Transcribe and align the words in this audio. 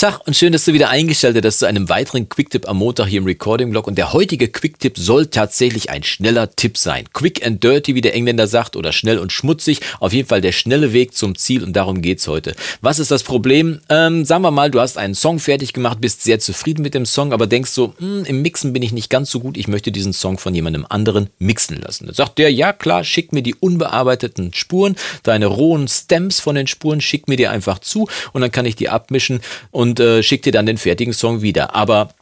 Tag 0.00 0.26
und 0.26 0.34
schön, 0.34 0.50
dass 0.50 0.64
du 0.64 0.72
wieder 0.72 0.88
eingeschaltet 0.88 1.44
hast 1.44 1.58
zu 1.58 1.66
einem 1.66 1.90
weiteren 1.90 2.26
Quicktip 2.26 2.66
am 2.66 2.78
Montag 2.78 3.08
hier 3.08 3.18
im 3.18 3.26
Recording-Blog. 3.26 3.86
Und 3.86 3.98
der 3.98 4.14
heutige 4.14 4.48
Quicktip 4.48 4.96
soll 4.96 5.26
tatsächlich 5.26 5.90
ein 5.90 6.04
schneller 6.04 6.50
Tipp 6.56 6.78
sein. 6.78 7.04
Quick 7.12 7.44
and 7.44 7.62
dirty, 7.62 7.94
wie 7.94 8.00
der 8.00 8.14
Engländer 8.14 8.46
sagt, 8.46 8.76
oder 8.76 8.94
schnell 8.94 9.18
und 9.18 9.30
schmutzig. 9.30 9.80
Auf 9.98 10.14
jeden 10.14 10.26
Fall 10.26 10.40
der 10.40 10.52
schnelle 10.52 10.94
Weg 10.94 11.14
zum 11.14 11.36
Ziel 11.36 11.62
und 11.62 11.74
darum 11.74 12.00
geht's 12.00 12.26
heute. 12.28 12.54
Was 12.80 12.98
ist 12.98 13.10
das 13.10 13.24
Problem? 13.24 13.80
Ähm, 13.90 14.24
sagen 14.24 14.42
wir 14.42 14.50
mal, 14.50 14.70
du 14.70 14.80
hast 14.80 14.96
einen 14.96 15.14
Song 15.14 15.38
fertig 15.38 15.74
gemacht, 15.74 16.00
bist 16.00 16.22
sehr 16.22 16.40
zufrieden 16.40 16.80
mit 16.80 16.94
dem 16.94 17.04
Song, 17.04 17.34
aber 17.34 17.46
denkst 17.46 17.72
so, 17.72 17.92
hm, 17.98 18.24
im 18.24 18.40
Mixen 18.40 18.72
bin 18.72 18.82
ich 18.82 18.92
nicht 18.92 19.10
ganz 19.10 19.30
so 19.30 19.38
gut, 19.38 19.58
ich 19.58 19.68
möchte 19.68 19.92
diesen 19.92 20.14
Song 20.14 20.38
von 20.38 20.54
jemandem 20.54 20.86
anderen 20.88 21.28
mixen 21.38 21.78
lassen. 21.78 22.06
Dann 22.06 22.14
sagt 22.14 22.38
der, 22.38 22.50
ja 22.50 22.72
klar, 22.72 23.04
schick 23.04 23.34
mir 23.34 23.42
die 23.42 23.54
unbearbeiteten 23.54 24.54
Spuren, 24.54 24.96
deine 25.24 25.44
rohen 25.44 25.88
Stems 25.88 26.40
von 26.40 26.54
den 26.54 26.68
Spuren, 26.68 27.02
schick 27.02 27.28
mir 27.28 27.36
die 27.36 27.48
einfach 27.48 27.80
zu 27.80 28.08
und 28.32 28.40
dann 28.40 28.50
kann 28.50 28.64
ich 28.64 28.76
die 28.76 28.88
abmischen 28.88 29.42
und 29.70 29.89
und 29.90 30.00
äh, 30.00 30.22
schickt 30.22 30.46
dir 30.46 30.52
dann 30.52 30.66
den 30.66 30.78
fertigen 30.78 31.12
Song 31.12 31.42
wieder. 31.42 31.74
Aber 31.74 32.14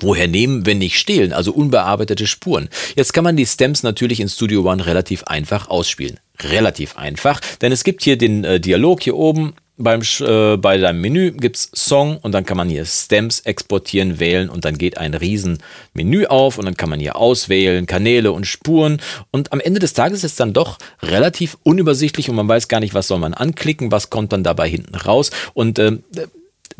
Woher 0.00 0.26
nehmen, 0.26 0.64
wenn 0.64 0.78
nicht 0.78 0.98
stehlen, 0.98 1.34
also 1.34 1.52
unbearbeitete 1.52 2.26
Spuren? 2.26 2.70
Jetzt 2.96 3.12
kann 3.12 3.24
man 3.24 3.36
die 3.36 3.46
Stems 3.46 3.82
natürlich 3.82 4.20
in 4.20 4.28
Studio 4.28 4.62
One 4.62 4.86
relativ 4.86 5.22
einfach 5.24 5.68
ausspielen. 5.68 6.18
Relativ 6.40 6.96
einfach, 6.96 7.40
denn 7.60 7.72
es 7.72 7.84
gibt 7.84 8.02
hier 8.02 8.16
den 8.16 8.42
äh, 8.42 8.58
Dialog 8.58 9.02
hier 9.02 9.16
oben. 9.16 9.52
Beim, 9.76 10.02
äh, 10.20 10.56
bei 10.56 10.78
deinem 10.78 11.00
Menü 11.00 11.32
gibt 11.32 11.56
es 11.56 11.70
Song 11.74 12.16
und 12.18 12.32
dann 12.32 12.44
kann 12.46 12.56
man 12.56 12.68
hier 12.68 12.84
Stems 12.84 13.40
exportieren, 13.40 14.18
wählen 14.18 14.48
und 14.48 14.64
dann 14.64 14.78
geht 14.78 14.98
ein 14.98 15.14
riesen 15.14 15.58
Menü 15.92 16.26
auf 16.26 16.58
und 16.58 16.64
dann 16.64 16.76
kann 16.76 16.90
man 16.90 17.00
hier 17.00 17.16
auswählen, 17.16 17.86
Kanäle 17.86 18.32
und 18.32 18.46
Spuren 18.46 19.00
und 19.30 19.52
am 19.52 19.60
Ende 19.60 19.80
des 19.80 19.92
Tages 19.92 20.24
ist 20.24 20.32
es 20.32 20.36
dann 20.36 20.52
doch 20.52 20.78
relativ 21.02 21.58
unübersichtlich 21.64 22.28
und 22.28 22.36
man 22.36 22.48
weiß 22.48 22.68
gar 22.68 22.80
nicht, 22.80 22.94
was 22.94 23.08
soll 23.08 23.18
man 23.18 23.34
anklicken, 23.34 23.90
was 23.92 24.10
kommt 24.10 24.32
dann 24.32 24.44
dabei 24.44 24.68
hinten 24.68 24.94
raus 24.94 25.30
und 25.54 25.78
äh, 25.78 25.98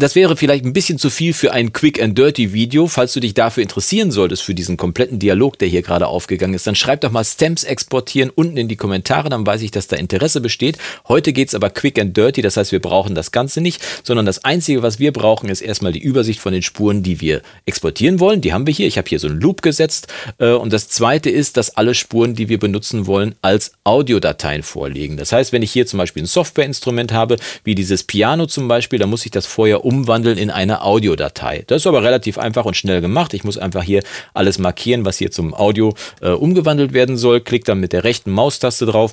das 0.02 0.16
wäre 0.16 0.36
vielleicht 0.36 0.64
ein 0.64 0.72
bisschen 0.72 0.98
zu 0.98 1.10
viel 1.10 1.32
für 1.32 1.52
ein 1.52 1.72
Quick 1.72 2.02
and 2.02 2.18
Dirty 2.18 2.52
Video. 2.52 2.88
Falls 2.88 3.12
du 3.12 3.20
dich 3.20 3.34
dafür 3.34 3.62
interessieren 3.62 4.10
solltest, 4.10 4.42
für 4.42 4.52
diesen 4.52 4.76
kompletten 4.76 5.20
Dialog, 5.20 5.60
der 5.60 5.68
hier 5.68 5.82
gerade 5.82 6.08
aufgegangen 6.08 6.54
ist, 6.54 6.66
dann 6.66 6.74
schreib 6.74 7.02
doch 7.02 7.12
mal 7.12 7.24
Stamps 7.24 7.62
exportieren 7.62 8.30
unten 8.34 8.56
in 8.56 8.66
die 8.66 8.74
Kommentare, 8.74 9.28
dann 9.28 9.46
weiß 9.46 9.62
ich, 9.62 9.70
dass 9.70 9.86
da 9.86 9.94
Interesse 9.94 10.40
besteht. 10.40 10.78
Heute 11.06 11.32
geht's 11.32 11.54
aber 11.54 11.70
Quick 11.70 12.00
and 12.00 12.16
Dirty, 12.16 12.42
das 12.42 12.56
heißt, 12.56 12.72
wir 12.72 12.80
brauchen 12.80 13.14
das 13.14 13.30
Ganze 13.30 13.60
nicht, 13.60 13.80
sondern 14.02 14.26
das 14.26 14.44
Einzige, 14.44 14.82
was 14.82 14.98
wir 14.98 15.12
brauchen, 15.12 15.48
ist 15.48 15.60
erstmal 15.60 15.92
die 15.92 16.02
Übersicht 16.02 16.40
von 16.40 16.52
den 16.52 16.62
Spuren, 16.62 17.04
die 17.04 17.20
wir 17.20 17.40
exportieren 17.64 18.18
wollen. 18.18 18.40
Die 18.40 18.52
haben 18.52 18.66
wir 18.66 18.74
hier. 18.74 18.88
Ich 18.88 18.98
habe 18.98 19.08
hier 19.08 19.20
so 19.20 19.28
einen 19.28 19.40
Loop 19.40 19.62
gesetzt. 19.62 20.08
Äh, 20.38 20.50
und 20.50 20.72
das 20.72 20.88
Zweite 20.88 21.30
ist, 21.30 21.56
dass 21.56 21.76
alle 21.76 21.94
Spuren, 21.94 22.34
die 22.34 22.48
wir 22.48 22.58
benutzen 22.58 23.06
wollen, 23.06 23.36
als 23.40 23.74
Audiodateien 23.84 24.64
vorliegen. 24.64 25.16
Das 25.16 25.30
heißt, 25.30 25.52
wenn 25.52 25.62
ich 25.62 25.70
hier 25.70 25.86
zum 25.86 25.98
Beispiel 25.98 26.24
ein 26.24 26.26
Softwareinstrument 26.26 27.12
habe, 27.12 27.36
wie 27.62 27.76
dieses 27.76 28.02
Piano 28.02 28.46
zum 28.46 28.66
Beispiel, 28.66 28.98
dann 28.98 29.08
muss 29.08 29.24
ich 29.24 29.30
das 29.30 29.46
vorher 29.46 29.84
umwandeln 29.92 30.38
in 30.38 30.50
eine 30.50 30.82
Audiodatei. 30.82 31.64
Das 31.66 31.82
ist 31.82 31.86
aber 31.86 32.02
relativ 32.02 32.38
einfach 32.38 32.64
und 32.64 32.76
schnell 32.76 33.02
gemacht. 33.02 33.34
Ich 33.34 33.44
muss 33.44 33.58
einfach 33.58 33.82
hier 33.82 34.02
alles 34.32 34.58
markieren, 34.58 35.04
was 35.04 35.18
hier 35.18 35.30
zum 35.30 35.52
Audio 35.52 35.94
äh, 36.22 36.30
umgewandelt 36.30 36.94
werden 36.94 37.18
soll. 37.18 37.40
Klick 37.40 37.66
dann 37.66 37.78
mit 37.78 37.92
der 37.92 38.04
rechten 38.04 38.30
Maustaste 38.30 38.86
drauf 38.86 39.12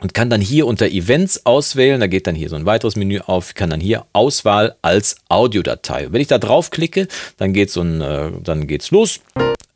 und 0.00 0.12
kann 0.14 0.30
dann 0.30 0.40
hier 0.40 0.66
unter 0.66 0.86
Events 0.86 1.46
auswählen. 1.46 2.00
Da 2.00 2.06
geht 2.06 2.26
dann 2.26 2.34
hier 2.34 2.48
so 2.48 2.56
ein 2.56 2.66
weiteres 2.66 2.96
Menü 2.96 3.20
auf, 3.20 3.54
kann 3.54 3.70
dann 3.70 3.80
hier 3.80 4.04
Auswahl 4.12 4.76
als 4.82 5.16
Audiodatei. 5.28 6.08
Wenn 6.10 6.20
ich 6.20 6.28
da 6.28 6.38
draufklicke, 6.38 7.08
dann 7.36 7.52
geht's 7.52 7.74
so 7.74 7.82
ein, 7.82 8.00
äh, 8.00 8.30
los. 8.90 9.20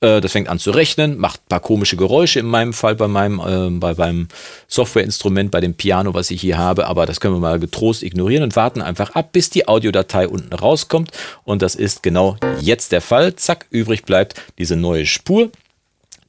Äh, 0.01 0.21
das 0.21 0.33
fängt 0.33 0.49
an 0.49 0.59
zu 0.59 0.71
rechnen, 0.71 1.19
macht 1.19 1.41
ein 1.41 1.49
paar 1.49 1.61
komische 1.61 1.97
Geräusche 1.97 2.41
in 2.41 2.47
meinem 2.47 2.73
Fall 2.73 2.95
bei 2.95 3.09
meinem, 3.09 3.41
äh, 3.41 3.79
bei 3.79 3.95
meinem 3.95 4.29
Softwareinstrument, 4.67 5.51
bei 5.51 5.61
dem 5.61 5.75
Piano, 5.75 6.15
was 6.15 6.31
ich 6.31 6.41
hier 6.41 6.59
habe. 6.59 6.87
Aber 6.87 7.07
das 7.07 7.21
können 7.21 7.35
wir 7.35 7.41
mal 7.41 7.59
getrost 7.59 8.03
ignorieren 8.03 8.43
und 8.43 8.57
warten 8.57 8.83
einfach 8.83 9.11
ab, 9.11 9.33
bis 9.33 9.51
die 9.51 9.67
Audiodatei 9.67 10.29
unten 10.29 10.53
rauskommt. 10.53 11.11
Und 11.45 11.63
das 11.63 11.75
ist 11.75 12.03
genau 12.03 12.37
jetzt 12.61 12.93
der 12.93 13.01
Fall. 13.01 13.35
Zack, 13.37 13.67
übrig 13.71 14.05
bleibt 14.05 14.41
diese 14.59 14.77
neue 14.77 15.07
Spur. 15.07 15.51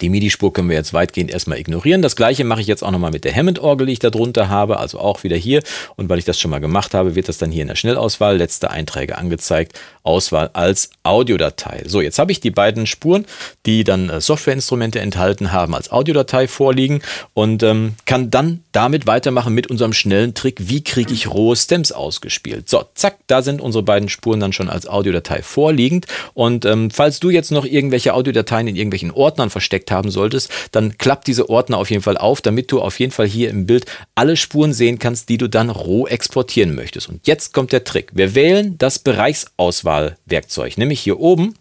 Die 0.02 0.09
MIDI-Spur 0.09 0.53
können 0.53 0.69
wir 0.69 0.78
jetzt 0.78 0.94
weitgehend 0.94 1.30
erstmal 1.30 1.59
ignorieren. 1.59 2.02
Das 2.02 2.16
gleiche 2.16 2.45
mache 2.45 2.61
ich 2.61 2.67
jetzt 2.67 2.84
auch 2.84 2.91
nochmal 2.91 3.12
mit 3.12 3.25
der 3.25 3.35
Hammond-Orgel, 3.35 3.88
die 3.88 3.94
ich 3.94 4.00
da 4.00 4.09
drunter 4.09 4.47
habe, 4.47 4.79
also 4.79 5.00
auch 5.00 5.24
wieder 5.24 5.35
hier. 5.35 5.62
Und 5.97 6.07
weil 6.09 6.19
ich 6.19 6.25
das 6.25 6.40
schon 6.40 6.51
mal 6.51 6.59
gemacht 6.59 6.94
habe, 6.94 7.16
wird 7.16 7.28
das 7.28 7.38
dann 7.38 7.51
hier 7.51 7.63
in 7.63 7.68
der 7.68 7.75
Schnellauswahl, 7.75 8.38
letzte 8.38 8.72
Einträge 8.72 9.18
angezeigt, 9.18 9.78
Auswahl 10.03 10.50
als 10.53 10.90
Audiodatei. 11.03 11.84
So, 11.85 12.01
jetzt 12.01 12.18
habe 12.18 12.31
ich 12.31 12.40
die 12.40 12.51
beiden 12.51 12.88
Spuren, 12.88 13.25
die 13.66 13.84
dann 13.84 14.09
äh, 14.09 14.22
Softwareinstrumente 14.22 15.00
enthalten 15.00 15.51
haben, 15.51 15.75
als 15.75 15.91
Audiodatei 15.91 16.47
vorliegen 16.47 17.01
und 17.34 17.62
ähm, 17.63 17.95
kann 18.06 18.31
dann 18.31 18.63
damit 18.72 19.06
weitermachen 19.06 19.53
mit 19.53 19.68
unserem 19.68 19.94
schnellen 19.94 20.34
Trick, 20.34 20.69
wie 20.69 20.84
kriege 20.84 21.13
ich 21.13 21.28
rohe 21.28 21.56
Stems 21.56 21.91
ausgespielt. 21.91 22.69
So, 22.69 22.85
zack, 22.95 23.18
da 23.28 23.41
sind 23.41 23.62
unsere 23.62 23.84
beiden 23.84 24.09
Spuren 24.09 24.40
dann 24.40 24.53
schon 24.53 24.69
als 24.69 24.88
Audiodatei 24.88 25.41
vorliegend. 25.41 26.06
Und 26.34 26.66
ähm, 26.66 26.90
falls 26.90 27.19
du 27.19 27.29
jetzt 27.29 27.51
noch 27.51 27.66
irgendwelche 27.66 28.13
Audiodateien 28.13 28.68
in 28.68 28.75
irgendwelchen 28.75 29.12
Ordnern 29.12 29.50
versteckt 29.50 29.88
haben 29.91 30.11
solltest, 30.11 30.51
dann 30.72 30.97
klappt 30.97 31.27
diese 31.27 31.50
Ordner 31.50 31.77
auf 31.77 31.89
jeden 31.89 32.03
Fall 32.03 32.17
auf, 32.17 32.41
damit 32.41 32.72
du 32.72 32.81
auf 32.81 33.00
jeden 33.00 33.11
Fall 33.11 33.27
hier 33.27 33.50
im 33.50 33.66
Bild 33.66 33.85
alle 34.16 34.38
Spuren 34.38 34.73
sehen 34.73 35.00
kannst, 35.00 35.29
die 35.29 35.38
du 35.38 35.47
dann 35.47 35.69
roh 35.69 36.07
exportieren 36.07 36.75
möchtest. 36.75 37.09
Und 37.09 37.27
jetzt 37.27 37.53
kommt 37.53 37.72
der 37.72 37.83
Trick. 37.83 38.11
Wir 38.13 38.35
wählen 38.35 38.77
das 38.77 39.00
Bereichsauswahlwerkzeug, 39.00 40.77
nämlich 40.77 41.00
hier 41.00 41.19
oben 41.19 41.55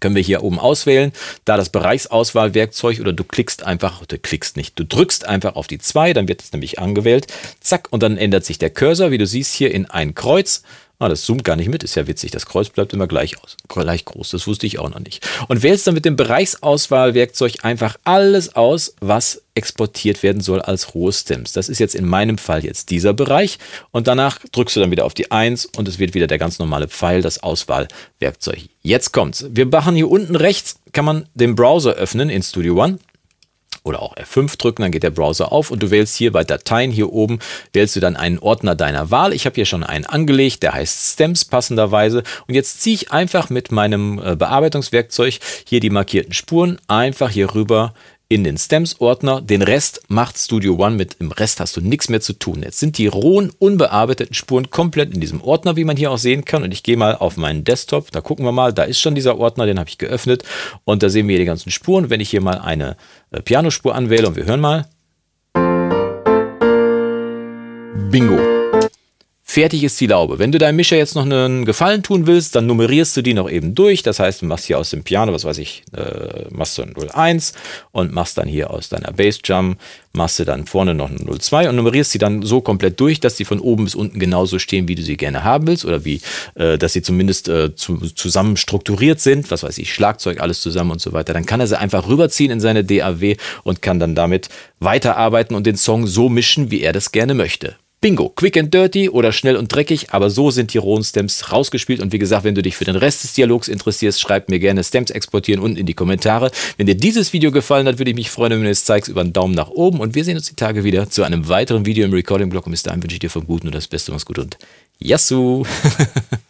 können 0.00 0.16
wir 0.16 0.22
hier 0.22 0.42
oben 0.42 0.58
auswählen, 0.58 1.12
da 1.44 1.56
das 1.56 1.68
Bereichsauswahlwerkzeug 1.68 3.00
oder 3.00 3.12
du 3.12 3.22
klickst 3.22 3.64
einfach, 3.64 4.04
du 4.06 4.18
klickst 4.18 4.56
nicht, 4.56 4.78
du 4.78 4.84
drückst 4.84 5.26
einfach 5.26 5.56
auf 5.56 5.66
die 5.66 5.78
2, 5.78 6.14
dann 6.14 6.26
wird 6.26 6.42
es 6.42 6.52
nämlich 6.52 6.78
angewählt, 6.78 7.26
zack, 7.60 7.88
und 7.90 8.02
dann 8.02 8.16
ändert 8.16 8.44
sich 8.44 8.58
der 8.58 8.70
Cursor, 8.70 9.10
wie 9.10 9.18
du 9.18 9.26
siehst 9.26 9.54
hier 9.54 9.72
in 9.72 9.86
ein 9.86 10.14
Kreuz 10.14 10.62
Ah, 11.00 11.08
das 11.08 11.22
zoomt 11.22 11.44
gar 11.44 11.56
nicht 11.56 11.70
mit, 11.70 11.82
ist 11.82 11.94
ja 11.94 12.06
witzig. 12.06 12.30
Das 12.30 12.44
Kreuz 12.44 12.68
bleibt 12.68 12.92
immer 12.92 13.06
gleich, 13.06 13.42
aus, 13.42 13.56
gleich 13.68 14.04
groß. 14.04 14.32
Das 14.32 14.46
wusste 14.46 14.66
ich 14.66 14.78
auch 14.78 14.90
noch 14.90 14.98
nicht. 14.98 15.26
Und 15.48 15.62
wählst 15.62 15.86
dann 15.86 15.94
mit 15.94 16.04
dem 16.04 16.14
Bereichsauswahlwerkzeug 16.14 17.64
einfach 17.64 17.96
alles 18.04 18.54
aus, 18.54 18.94
was 19.00 19.40
exportiert 19.54 20.22
werden 20.22 20.42
soll 20.42 20.60
als 20.60 20.94
rohe 20.94 21.10
Stems. 21.10 21.54
Das 21.54 21.70
ist 21.70 21.78
jetzt 21.78 21.94
in 21.94 22.04
meinem 22.04 22.36
Fall 22.36 22.66
jetzt 22.66 22.90
dieser 22.90 23.14
Bereich. 23.14 23.58
Und 23.92 24.08
danach 24.08 24.40
drückst 24.52 24.76
du 24.76 24.80
dann 24.80 24.90
wieder 24.90 25.06
auf 25.06 25.14
die 25.14 25.30
1 25.30 25.64
und 25.64 25.88
es 25.88 25.98
wird 25.98 26.12
wieder 26.12 26.26
der 26.26 26.38
ganz 26.38 26.58
normale 26.58 26.86
Pfeil, 26.86 27.22
das 27.22 27.42
Auswahlwerkzeug. 27.42 28.68
Jetzt 28.82 29.12
kommt's. 29.12 29.46
Wir 29.50 29.64
machen 29.64 29.96
hier 29.96 30.10
unten 30.10 30.36
rechts, 30.36 30.80
kann 30.92 31.06
man 31.06 31.24
den 31.34 31.54
Browser 31.54 31.94
öffnen 31.94 32.28
in 32.28 32.42
Studio 32.42 32.74
One 32.82 32.98
oder 33.82 34.02
auch 34.02 34.16
F5 34.16 34.58
drücken, 34.58 34.82
dann 34.82 34.92
geht 34.92 35.02
der 35.02 35.10
Browser 35.10 35.52
auf 35.52 35.70
und 35.70 35.82
du 35.82 35.90
wählst 35.90 36.16
hier 36.16 36.32
bei 36.32 36.44
Dateien 36.44 36.90
hier 36.90 37.12
oben, 37.12 37.38
wählst 37.72 37.96
du 37.96 38.00
dann 38.00 38.16
einen 38.16 38.38
Ordner 38.38 38.74
deiner 38.74 39.10
Wahl. 39.10 39.32
Ich 39.32 39.46
habe 39.46 39.54
hier 39.54 39.66
schon 39.66 39.84
einen 39.84 40.06
angelegt, 40.06 40.62
der 40.62 40.74
heißt 40.74 41.12
Stems 41.12 41.44
passenderweise 41.44 42.22
und 42.46 42.54
jetzt 42.54 42.82
ziehe 42.82 42.94
ich 42.94 43.12
einfach 43.12 43.50
mit 43.50 43.72
meinem 43.72 44.18
äh, 44.18 44.36
Bearbeitungswerkzeug 44.36 45.38
hier 45.66 45.80
die 45.80 45.90
markierten 45.90 46.32
Spuren 46.32 46.78
einfach 46.88 47.30
hier 47.30 47.54
rüber 47.54 47.94
in 48.30 48.44
den 48.44 48.56
Stems-Ordner. 48.56 49.42
Den 49.42 49.60
Rest 49.60 50.02
macht 50.08 50.38
Studio 50.38 50.76
One 50.76 50.94
mit. 50.94 51.16
Im 51.18 51.32
Rest 51.32 51.58
hast 51.58 51.76
du 51.76 51.80
nichts 51.80 52.08
mehr 52.08 52.20
zu 52.20 52.32
tun. 52.32 52.62
Jetzt 52.62 52.78
sind 52.78 52.96
die 52.96 53.08
rohen, 53.08 53.50
unbearbeiteten 53.58 54.34
Spuren 54.34 54.70
komplett 54.70 55.12
in 55.12 55.20
diesem 55.20 55.42
Ordner, 55.42 55.76
wie 55.76 55.84
man 55.84 55.96
hier 55.96 56.12
auch 56.12 56.18
sehen 56.18 56.44
kann. 56.44 56.62
Und 56.62 56.72
ich 56.72 56.84
gehe 56.84 56.96
mal 56.96 57.16
auf 57.16 57.36
meinen 57.36 57.64
Desktop. 57.64 58.12
Da 58.12 58.20
gucken 58.20 58.44
wir 58.44 58.52
mal. 58.52 58.72
Da 58.72 58.84
ist 58.84 59.00
schon 59.00 59.16
dieser 59.16 59.36
Ordner, 59.38 59.66
den 59.66 59.80
habe 59.80 59.90
ich 59.90 59.98
geöffnet. 59.98 60.44
Und 60.84 61.02
da 61.02 61.10
sehen 61.10 61.26
wir 61.26 61.32
hier 61.32 61.40
die 61.40 61.46
ganzen 61.46 61.72
Spuren. 61.72 62.08
Wenn 62.08 62.20
ich 62.20 62.30
hier 62.30 62.40
mal 62.40 62.58
eine 62.58 62.96
äh, 63.32 63.42
Pianospur 63.42 63.96
anwähle 63.96 64.28
und 64.28 64.36
wir 64.36 64.44
hören 64.44 64.60
mal. 64.60 64.86
Bingo. 68.10 68.59
Fertig 69.52 69.82
ist 69.82 70.00
die 70.00 70.06
Laube. 70.06 70.38
Wenn 70.38 70.52
du 70.52 70.58
deinem 70.58 70.76
Mischer 70.76 70.96
jetzt 70.96 71.16
noch 71.16 71.24
einen 71.24 71.64
Gefallen 71.64 72.04
tun 72.04 72.28
willst, 72.28 72.54
dann 72.54 72.66
nummerierst 72.66 73.16
du 73.16 73.20
die 73.20 73.34
noch 73.34 73.50
eben 73.50 73.74
durch. 73.74 74.04
Das 74.04 74.20
heißt, 74.20 74.42
du 74.42 74.46
machst 74.46 74.66
hier 74.66 74.78
aus 74.78 74.90
dem 74.90 75.02
Piano, 75.02 75.32
was 75.32 75.44
weiß 75.44 75.58
ich, 75.58 75.82
äh, 75.92 76.44
machst 76.50 76.78
du 76.78 76.82
ein 76.82 76.94
01 76.94 77.54
und 77.90 78.12
machst 78.12 78.38
dann 78.38 78.46
hier 78.46 78.70
aus 78.70 78.90
deiner 78.90 79.10
Bassdrum, 79.10 79.76
machst 80.12 80.38
du 80.38 80.44
dann 80.44 80.66
vorne 80.66 80.94
noch 80.94 81.10
ein 81.10 81.26
02 81.26 81.68
und 81.68 81.74
nummerierst 81.74 82.12
sie 82.12 82.18
dann 82.18 82.42
so 82.42 82.60
komplett 82.60 83.00
durch, 83.00 83.18
dass 83.18 83.36
sie 83.36 83.44
von 83.44 83.58
oben 83.58 83.86
bis 83.86 83.96
unten 83.96 84.20
genauso 84.20 84.60
stehen, 84.60 84.86
wie 84.86 84.94
du 84.94 85.02
sie 85.02 85.16
gerne 85.16 85.42
haben 85.42 85.66
willst 85.66 85.84
oder 85.84 86.04
wie, 86.04 86.20
äh, 86.54 86.78
dass 86.78 86.92
sie 86.92 87.02
zumindest 87.02 87.48
äh, 87.48 87.74
zu, 87.74 87.96
zusammen 87.96 88.56
strukturiert 88.56 89.18
sind. 89.18 89.50
Was 89.50 89.64
weiß 89.64 89.78
ich, 89.78 89.92
Schlagzeug, 89.92 90.40
alles 90.40 90.60
zusammen 90.60 90.92
und 90.92 91.00
so 91.00 91.12
weiter. 91.12 91.32
Dann 91.32 91.44
kann 91.44 91.58
er 91.58 91.66
sie 91.66 91.76
einfach 91.76 92.06
rüberziehen 92.06 92.52
in 92.52 92.60
seine 92.60 92.84
DAW 92.84 93.36
und 93.64 93.82
kann 93.82 93.98
dann 93.98 94.14
damit 94.14 94.48
weiterarbeiten 94.78 95.56
und 95.56 95.66
den 95.66 95.76
Song 95.76 96.06
so 96.06 96.28
mischen, 96.28 96.70
wie 96.70 96.82
er 96.82 96.92
das 96.92 97.10
gerne 97.10 97.34
möchte. 97.34 97.74
Bingo, 98.02 98.30
quick 98.30 98.56
and 98.56 98.72
dirty 98.72 99.10
oder 99.10 99.30
schnell 99.30 99.56
und 99.56 99.74
dreckig, 99.74 100.06
aber 100.12 100.30
so 100.30 100.50
sind 100.50 100.72
die 100.72 100.78
rohen 100.78 101.04
Stems 101.04 101.52
rausgespielt. 101.52 102.00
Und 102.00 102.14
wie 102.14 102.18
gesagt, 102.18 102.44
wenn 102.44 102.54
du 102.54 102.62
dich 102.62 102.74
für 102.74 102.86
den 102.86 102.96
Rest 102.96 103.24
des 103.24 103.34
Dialogs 103.34 103.68
interessierst, 103.68 104.18
schreib 104.18 104.48
mir 104.48 104.58
gerne 104.58 104.82
Stems 104.82 105.10
exportieren 105.10 105.62
unten 105.62 105.76
in 105.76 105.84
die 105.84 105.92
Kommentare. 105.92 106.50
Wenn 106.78 106.86
dir 106.86 106.94
dieses 106.94 107.34
Video 107.34 107.52
gefallen 107.52 107.86
hat, 107.86 107.98
würde 107.98 108.12
ich 108.12 108.16
mich 108.16 108.30
freuen, 108.30 108.52
wenn 108.52 108.62
du 108.62 108.70
es 108.70 108.86
zeigst 108.86 109.10
über 109.10 109.20
einen 109.20 109.34
Daumen 109.34 109.54
nach 109.54 109.68
oben. 109.68 110.00
Und 110.00 110.14
wir 110.14 110.24
sehen 110.24 110.38
uns 110.38 110.48
die 110.48 110.56
Tage 110.56 110.82
wieder 110.82 111.10
zu 111.10 111.24
einem 111.24 111.48
weiteren 111.48 111.84
Video 111.84 112.06
im 112.06 112.14
Recording-Blog. 112.14 112.64
Und 112.64 112.72
bis 112.72 112.84
dahin 112.84 113.02
wünsche 113.02 113.16
ich 113.16 113.20
dir 113.20 113.28
vom 113.28 113.46
Guten 113.46 113.66
und 113.66 113.74
das 113.74 113.86
Beste. 113.86 114.12
Mach's 114.12 114.24
gut 114.24 114.38
und 114.38 114.56
Yassou! 114.98 115.66